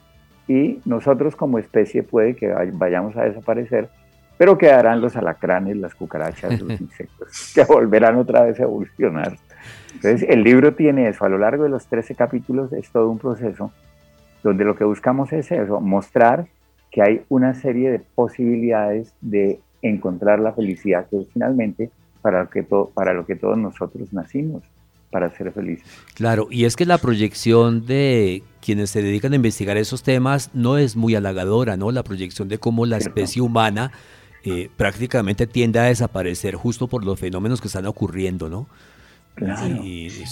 [0.48, 3.90] y nosotros como especie puede que vayamos a desaparecer,
[4.38, 9.38] pero quedarán los alacranes, las cucarachas, los insectos, que volverán otra vez a evolucionar.
[9.94, 11.26] Entonces, el libro tiene eso.
[11.26, 13.72] A lo largo de los 13 capítulos es todo un proceso
[14.44, 16.48] donde lo que buscamos es eso, mostrar
[16.92, 21.90] que hay una serie de posibilidades de encontrar la felicidad, que es finalmente
[22.22, 24.64] para lo que, para lo que todos nosotros nacimos,
[25.12, 25.88] para ser felices.
[26.14, 30.78] Claro, y es que la proyección de quienes se dedican a investigar esos temas no
[30.78, 31.92] es muy halagadora, ¿no?
[31.92, 33.92] La proyección de cómo la especie humana
[34.44, 38.68] eh, prácticamente tiende a desaparecer justo por los fenómenos que están ocurriendo, ¿no?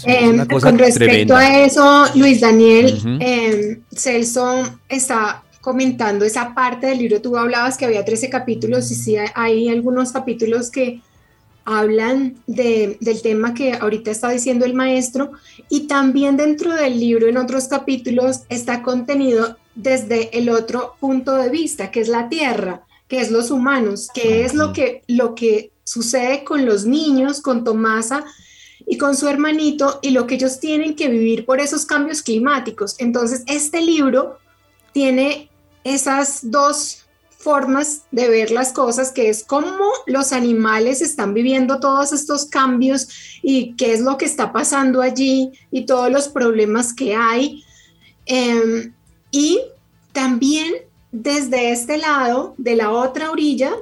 [0.05, 7.21] Em, con respecto a eso, Luis Daniel, em, Celso está comentando esa parte del libro.
[7.21, 11.01] Tú hablabas que había 13 capítulos y sí hay algunos capítulos que
[11.65, 15.31] hablan del tema que ahorita está diciendo el maestro.
[15.69, 21.49] Y también dentro del libro en otros capítulos está contenido desde el otro punto de
[21.49, 25.71] vista, que es la tierra, que es los humanos, que es lo que, lo que
[25.83, 28.25] sucede con los niños, con Tomasa,
[28.88, 32.95] y con su hermanito y lo que ellos tienen que vivir por esos cambios climáticos.
[33.00, 34.39] Entonces, este libro
[34.93, 35.50] tiene
[35.84, 37.06] esas dos
[37.38, 43.08] formas de ver las cosas, que es cómo los animales están viviendo todos estos cambios
[43.43, 47.63] y qué es lo que está pasando allí y todos los problemas que hay.
[48.26, 48.93] Em,
[49.30, 49.60] y
[50.12, 50.74] también
[51.12, 53.74] desde este lado, de la otra orilla,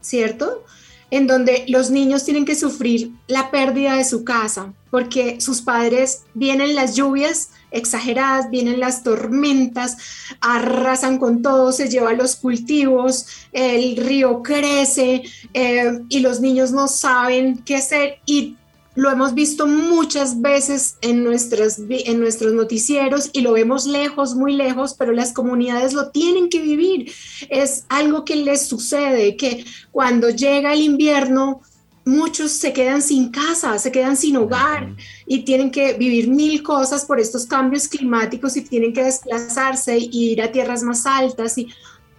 [0.00, 0.64] ¿cierto?
[1.10, 6.22] En donde los niños tienen que sufrir la pérdida de su casa, porque sus padres
[6.34, 9.96] vienen las lluvias exageradas, vienen las tormentas,
[10.40, 15.22] arrasan con todo, se llevan los cultivos, el río crece
[15.54, 18.56] eh, y los niños no saben qué hacer y
[18.96, 24.54] lo hemos visto muchas veces en, nuestras, en nuestros noticieros y lo vemos lejos, muy
[24.54, 27.12] lejos, pero las comunidades lo tienen que vivir.
[27.48, 31.60] Es algo que les sucede, que cuando llega el invierno,
[32.04, 37.04] muchos se quedan sin casa, se quedan sin hogar y tienen que vivir mil cosas
[37.04, 41.68] por estos cambios climáticos y tienen que desplazarse e ir a tierras más altas y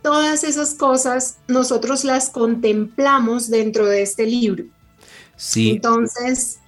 [0.02, 4.64] todas esas cosas nosotros las contemplamos dentro de este libro.
[5.36, 5.72] Sí.
[5.72, 6.61] Entonces,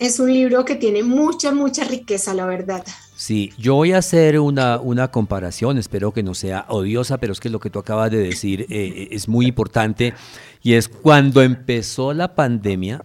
[0.00, 2.84] es un libro que tiene mucha, mucha riqueza, la verdad.
[3.14, 7.38] Sí, yo voy a hacer una, una comparación, espero que no sea odiosa, pero es
[7.38, 10.14] que lo que tú acabas de decir eh, es muy importante
[10.62, 13.04] y es cuando empezó la pandemia,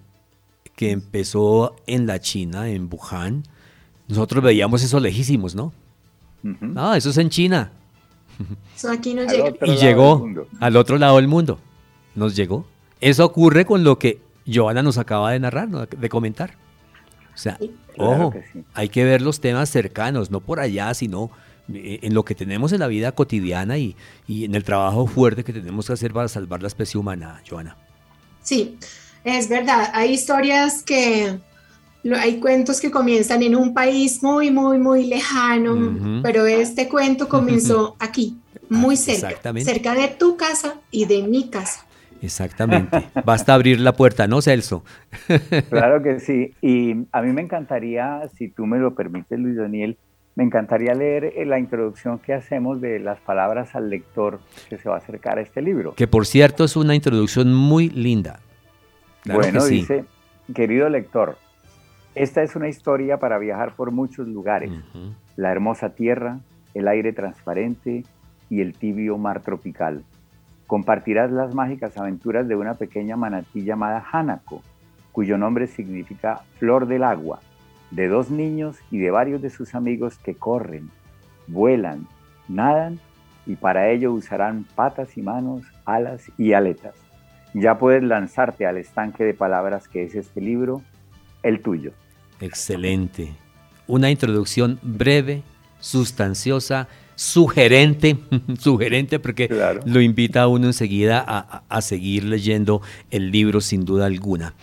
[0.78, 3.44] que empezó en la China, en Wuhan,
[4.08, 5.74] nosotros veíamos eso lejísimos, ¿no?
[6.76, 7.72] Ah, eso es en China.
[8.76, 9.52] Eso aquí no llega.
[9.66, 10.30] Y llegó
[10.60, 11.60] al otro lado del mundo.
[12.14, 12.66] Nos llegó.
[13.02, 16.65] Eso ocurre con lo que Joana nos acaba de narrar, de comentar.
[17.36, 17.60] O sea,
[17.98, 18.34] ojo,
[18.74, 21.30] hay que ver los temas cercanos, no por allá, sino
[21.74, 23.96] eh, en lo que tenemos en la vida cotidiana y,
[24.28, 27.76] en el trabajo fuerte que tenemos que hacer para salvar la especie humana, Joana.
[28.42, 28.78] Sí,
[29.24, 29.90] es verdad.
[29.94, 31.40] Hay historias que,
[32.18, 37.96] hay cuentos que comienzan en un país muy, muy, muy lejano, pero este cuento comenzó
[38.00, 38.38] aquí,
[38.70, 41.85] muy cerca, cerca de tu casa y de mi casa.
[42.22, 43.08] Exactamente.
[43.26, 44.84] Basta abrir la puerta, ¿no, Celso?
[45.70, 46.54] claro que sí.
[46.62, 49.98] Y a mí me encantaría, si tú me lo permites, Luis Daniel,
[50.36, 54.90] me encantaría leer eh, la introducción que hacemos de las palabras al lector que se
[54.90, 55.96] va a acercar a este libro.
[55.96, 58.40] Que por cierto es una introducción muy linda.
[59.26, 60.06] bueno, dice,
[60.54, 61.38] querido lector,
[62.16, 64.72] esta es una historia para viajar por muchos lugares.
[65.38, 66.40] La hermosa tierra,
[66.74, 68.04] el aire transparente
[68.50, 70.04] y el tibio mar tropical
[70.68, 74.62] compartirás las mágicas aventuras de una pequeña manatí llamada Hanako,
[75.12, 77.40] cuyo nombre significa flor del agua,
[77.92, 80.90] de dos niños y de varios de sus amigos que corren,
[81.48, 82.08] vuelan,
[82.48, 83.00] nadan
[83.46, 86.96] y para ello usarán patas y manos, alas y aletas.
[87.54, 90.82] Ya puedes lanzarte al estanque de palabras que es este libro,
[91.44, 91.92] el tuyo.
[92.42, 93.34] Excelente.
[93.88, 95.44] Una introducción breve,
[95.80, 98.18] sustanciosa sugerente,
[98.60, 99.50] sugerente porque
[99.86, 101.24] lo invita a uno enseguida
[101.70, 104.54] a, seguir leyendo el libro sin duda alguna.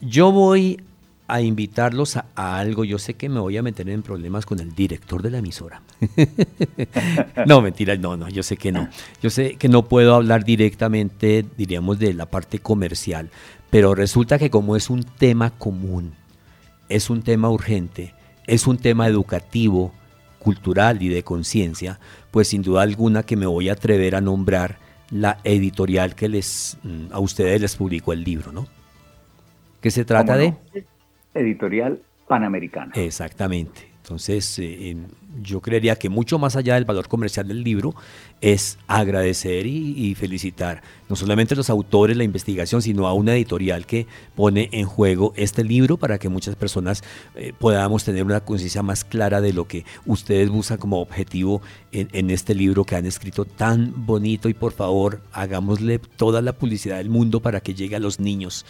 [0.00, 0.80] Yo voy
[1.26, 4.74] a invitarlos a, algo, yo sé que me voy a meter en problemas con el
[4.74, 5.82] director de la emisora.
[7.46, 8.88] no, mentira, no, no, yo sé que no.
[9.22, 13.30] Yo sé que no puedo hablar directamente, diríamos, de la parte comercial,
[13.70, 16.14] pero resulta que como es un tema común,
[16.88, 18.14] es un tema urgente,
[18.46, 19.92] es un tema educativo,
[20.48, 21.98] cultural y de conciencia,
[22.30, 24.78] pues sin duda alguna que me voy a atrever a nombrar
[25.10, 28.66] la editorial que les mm, a ustedes les publicó el libro, ¿no?
[29.82, 30.54] ¿Qué se trata de?
[31.34, 32.92] Editorial Panamericana.
[32.94, 33.87] Exactamente.
[34.08, 34.96] Entonces, eh,
[35.42, 37.94] yo creería que mucho más allá del valor comercial del libro
[38.40, 43.84] es agradecer y, felicitar no solamente a los autores, la investigación, sino a una editorial
[43.84, 48.82] que pone en juego este libro para que muchas personas eh, podamos tener una conciencia
[48.82, 51.60] más clara de lo que ustedes buscan como objetivo
[51.92, 56.54] en, en este libro que han escrito tan bonito y por favor hagámosle toda la
[56.54, 58.64] publicidad del mundo para que llegue a los niños.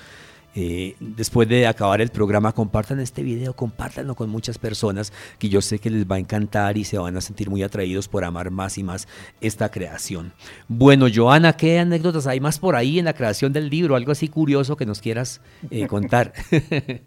[0.54, 5.60] Eh, después de acabar el programa, compartan este video, compártanlo con muchas personas que yo
[5.60, 8.50] sé que les va a encantar y se van a sentir muy atraídos por amar
[8.50, 9.06] más y más
[9.40, 10.32] esta creación.
[10.66, 13.94] Bueno, Joana, ¿qué anécdotas hay más por ahí en la creación del libro?
[13.94, 16.32] Algo así curioso que nos quieras eh, contar.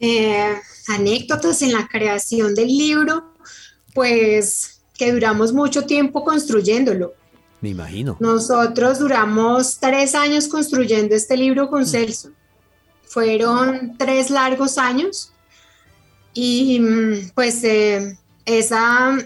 [0.00, 0.54] Eh,
[0.86, 3.34] anécdotas en la creación del libro,
[3.94, 7.14] pues que duramos mucho tiempo construyéndolo.
[7.60, 8.16] Me imagino.
[8.20, 11.86] Nosotros duramos tres años construyendo este libro con mm.
[11.86, 12.30] Celso.
[13.04, 15.32] Fueron tres largos años
[16.34, 19.16] y mm, pues eh, esa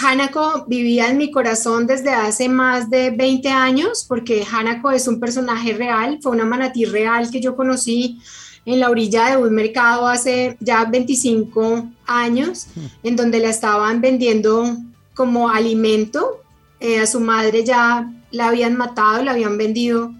[0.00, 5.20] Hanako vivía en mi corazón desde hace más de 20 años porque Hanako es un
[5.20, 8.20] personaje real, fue una manatí real que yo conocí
[8.64, 12.86] en la orilla de un mercado hace ya 25 años, mm.
[13.04, 14.76] en donde la estaban vendiendo
[15.14, 16.42] como alimento
[16.80, 20.12] eh, a su madre ya la habían matado, la habían vendido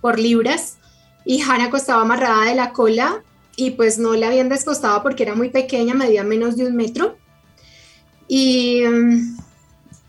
[0.00, 0.78] por libras
[1.24, 3.22] y Hanako estaba amarrada de la cola
[3.56, 7.16] y pues no la habían descostado porque era muy pequeña, medía menos de un metro.
[8.28, 9.36] Y mm,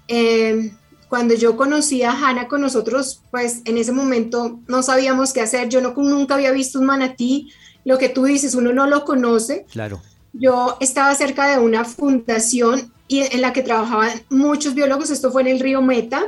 [0.08, 0.72] eh,
[1.10, 5.82] cuando yo conocí a Hanako, nosotros pues en ese momento no sabíamos qué hacer, yo
[5.82, 7.52] no, nunca había visto un manatí,
[7.84, 9.66] lo que tú dices, uno no lo conoce.
[9.72, 10.02] Claro.
[10.40, 15.42] Yo estaba cerca de una fundación y en la que trabajaban muchos biólogos, esto fue
[15.42, 16.24] en el río Meta,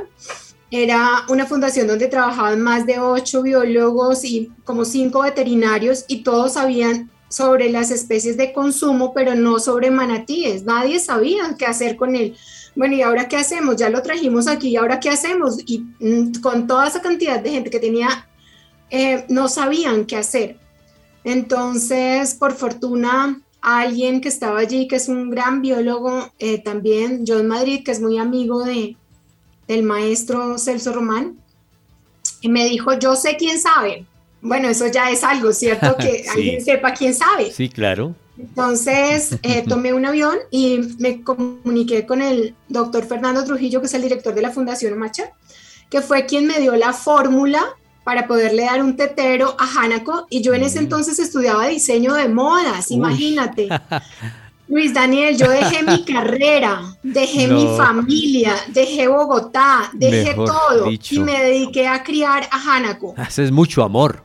[0.70, 6.54] era una fundación donde trabajaban más de ocho biólogos y como cinco veterinarios y todos
[6.54, 10.64] sabían sobre las especies de consumo, pero no sobre manatíes.
[10.64, 12.36] Nadie sabía qué hacer con él.
[12.74, 13.76] Bueno, ¿y ahora qué hacemos?
[13.76, 15.58] Ya lo trajimos aquí, ¿y ahora qué hacemos?
[15.66, 18.26] Y mm, con toda esa cantidad de gente que tenía,
[18.90, 20.58] eh, no sabían qué hacer.
[21.24, 27.46] Entonces, por fortuna, alguien que estaba allí, que es un gran biólogo eh, también, John
[27.46, 28.96] Madrid, que es muy amigo de,
[29.68, 31.36] del maestro Celso Román,
[32.40, 34.04] y me dijo, yo sé quién sabe.
[34.40, 35.96] Bueno, eso ya es algo, ¿cierto?
[35.98, 37.52] Que alguien sepa quién sabe.
[37.52, 38.16] Sí, claro.
[38.36, 43.94] Entonces eh, tomé un avión y me comuniqué con el doctor Fernando Trujillo, que es
[43.94, 45.30] el director de la Fundación Macha,
[45.88, 50.42] que fue quien me dio la fórmula para poderle dar un tetero a Hanako y
[50.42, 50.84] yo en ese mm.
[50.84, 53.68] entonces estudiaba diseño de modas, imagínate.
[54.68, 61.42] Luis Daniel, yo dejé mi carrera, dejé mi familia, dejé Bogotá, dejé todo y me
[61.42, 63.14] dediqué a criar a Hanako.
[63.18, 64.22] Haces mucho amor.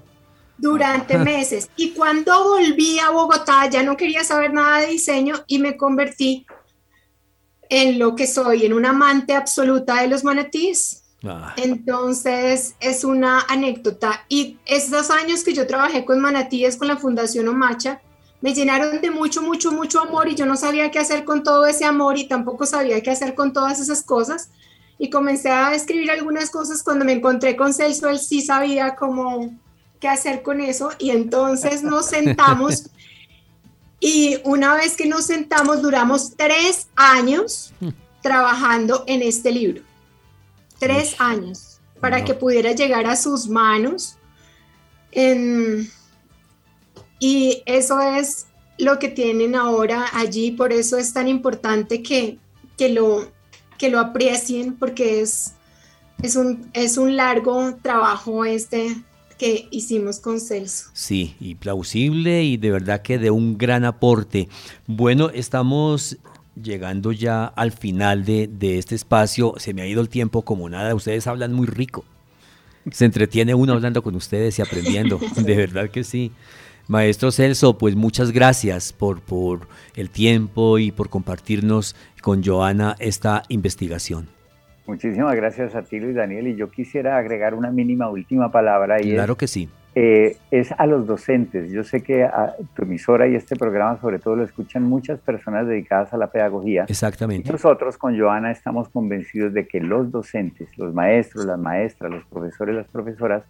[0.57, 1.69] Durante meses.
[1.75, 6.45] Y cuando volví a Bogotá ya no quería saber nada de diseño y me convertí
[7.69, 11.53] en lo que soy, en una amante absoluta de los manatíes Ah.
[11.57, 14.25] Entonces es una anécdota.
[14.29, 18.01] Y esos años que yo trabajé con manatíes con la Fundación Omacha,
[18.39, 21.65] me llenaron de mucho, mucho, mucho amor y yo no sabía qué hacer con todo
[21.65, 24.49] ese amor y tampoco sabía qué hacer con todas esas cosas.
[24.99, 29.55] Y comencé a escribir algunas cosas cuando me encontré con Celso, él sí sabía cómo
[29.99, 32.89] qué hacer con eso y entonces nos sentamos
[33.99, 37.89] y una vez que nos sentamos duramos tres años hmm.
[38.21, 39.81] trabajando en este libro
[40.79, 44.17] tres años para que pudiera llegar a sus manos.
[47.19, 48.47] y eso es
[48.77, 52.37] lo que tienen ahora allí, por eso es tan importante que,
[52.77, 53.31] que, lo,
[53.77, 55.53] que lo aprecien, porque es,
[56.21, 58.95] es, un, es un largo trabajo este
[59.37, 60.89] que hicimos con Celso.
[60.93, 64.49] Sí, y plausible y de verdad que de un gran aporte.
[64.87, 66.17] Bueno, estamos
[66.61, 69.53] llegando ya al final de, este espacio.
[69.57, 70.93] Se me ha ido el tiempo como nada.
[70.95, 72.05] Ustedes hablan muy rico.
[72.91, 75.19] Se entretiene uno hablando con ustedes y aprendiendo.
[75.35, 76.31] De verdad que sí.
[76.87, 83.43] Maestro Celso, pues muchas gracias por, por el tiempo y por compartirnos con Joana esta
[83.49, 84.29] investigación.
[84.85, 86.47] Muchísimas gracias a ti, Luis Daniel.
[86.47, 89.01] Y yo quisiera agregar una mínima última palabra.
[89.01, 89.67] Y claro que sí.
[89.95, 91.71] Eh, es a los docentes.
[91.71, 95.65] Yo sé que a tu emisora y este programa sobre todo lo escuchan muchas personas
[95.65, 96.85] dedicadas a la pedagogía.
[96.87, 97.51] Exactamente.
[97.51, 102.75] nosotros con Joana estamos convencidos de que los docentes, los maestros, las maestras, los profesores,
[102.75, 103.43] las profesoras,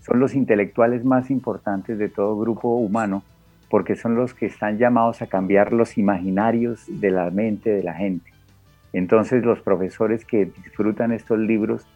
[0.00, 3.22] son los intelectuales más importantes de todo grupo humano
[3.70, 7.94] porque son los que están llamados a cambiar los imaginarios de la mente de la
[7.94, 8.30] gente.
[8.92, 11.86] Entonces los profesores que disfrutan estos libros,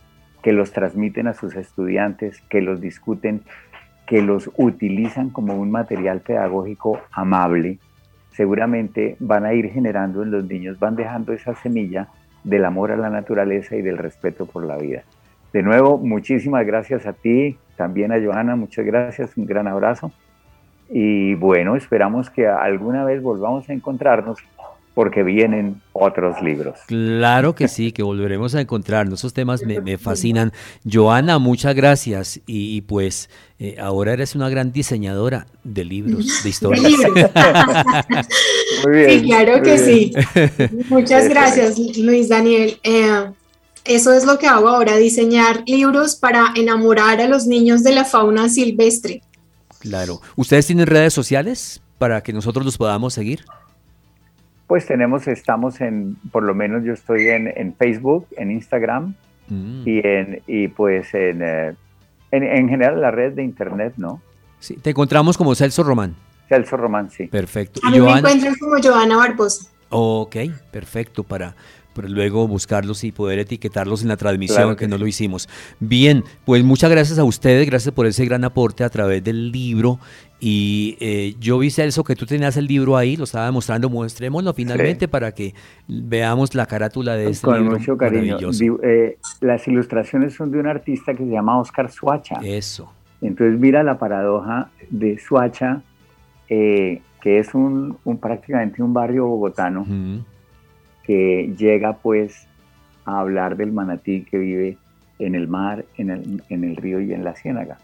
[0.43, 3.43] que los transmiten a sus estudiantes, que los discuten,
[4.11, 7.79] que los utilizan como un material pedagógico amable,
[8.33, 12.09] seguramente van a ir generando en los niños, van dejando esa semilla
[12.43, 15.05] del amor a la naturaleza y del respeto por la vida.
[15.53, 20.11] De nuevo, muchísimas gracias a ti, también a Johanna, muchas gracias, un gran abrazo.
[20.89, 24.41] Y bueno, esperamos que alguna vez volvamos a encontrarnos
[25.01, 26.79] porque vienen otros libros.
[26.87, 29.21] Claro que sí, que volveremos a encontrarnos.
[29.21, 30.53] Esos temas me, fascinan.
[30.85, 32.39] Joana, muchas gracias.
[32.47, 36.93] Y, pues eh, ahora eres una gran diseñadora de libros, de historias.
[38.85, 40.13] muy bien, sí, claro que sí.
[40.91, 42.79] Muchas gracias, Luis Daniel.
[42.83, 43.25] Eh,
[43.87, 48.05] eso es lo que hago ahora, diseñar libros para enamorar a los niños de la
[48.05, 49.23] fauna silvestre.
[49.79, 50.21] Claro.
[50.37, 53.47] ¿Ustedes tienen redes sociales para que nosotros los podamos seguir?
[54.71, 59.17] Pues tenemos, estamos en, por lo menos yo estoy en, Facebook, en Instagram
[59.49, 59.83] mm.
[59.85, 61.75] y, en, y pues en, eh,
[62.31, 64.23] en, en, general la red de internet, ¿no?
[64.61, 66.15] Sí, te encontramos como Celso Román.
[66.49, 67.27] Celso Román, sí.
[67.27, 67.81] Perfecto.
[67.83, 69.73] A mí me encuentran como Joana Barbosa.
[69.89, 70.37] Ok,
[70.71, 71.57] perfecto, para,
[71.95, 75.49] pero luego buscarlos y poder etiquetarlos en la transmisión, que, no lo hicimos.
[75.79, 79.99] Bien, pues muchas gracias a ustedes, gracias por ese gran aporte a través del libro.
[80.43, 84.55] Y eh, yo vi, Celso, que tú tenías el libro ahí, lo estaba mostrando, muestrémoslo
[84.55, 85.55] finalmente para que
[85.87, 87.73] veamos la carátula de este Con libro.
[87.73, 88.39] Con mucho cariño.
[88.83, 92.41] Eh, las ilustraciones son de un artista que se llama Oscar Suacha.
[92.43, 92.91] Eso.
[93.21, 95.83] Entonces mira la paradoja de Suacha,
[96.49, 99.85] eh, que es un, prácticamente un barrio bogotano
[101.11, 102.47] que llega pues
[103.05, 104.79] a hablar del manatí que vive
[105.19, 107.79] en el mar, en el, en el río y en la ciénaga.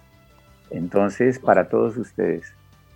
[0.70, 2.44] Entonces, para todos ustedes,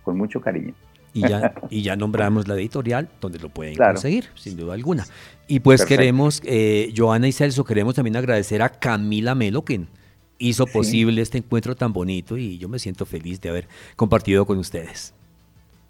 [0.03, 0.73] con mucho cariño.
[1.13, 5.05] y ya, y ya nombramos la editorial donde lo pueden conseguir, sin duda alguna.
[5.49, 9.89] Y pues queremos, eh, Joana y Celso, queremos también agradecer a Camila Melo, quien
[10.37, 13.67] hizo posible este encuentro tan bonito y yo me siento feliz de haber
[13.97, 15.13] compartido con ustedes.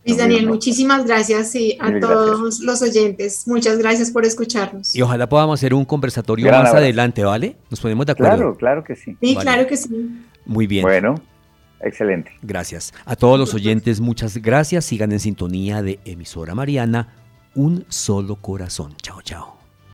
[0.04, 3.48] Luis Daniel, muchísimas gracias y a todos los oyentes.
[3.48, 4.96] Muchas gracias por escucharnos.
[4.96, 7.56] Y ojalá podamos hacer un conversatorio más adelante, ¿vale?
[7.70, 8.36] Nos ponemos de acuerdo.
[8.36, 9.16] Claro, claro que sí.
[9.22, 9.90] Sí, claro que sí.
[10.46, 10.84] Muy bien.
[10.84, 11.16] Bueno,
[11.82, 12.32] excelente.
[12.42, 12.94] Gracias.
[13.06, 14.86] A todos los oyentes, muchas gracias.
[14.86, 17.14] Sigan en sintonía de Emisora Mariana,
[17.54, 18.96] Un Solo Corazón.
[19.04, 19.61] Chao, chao.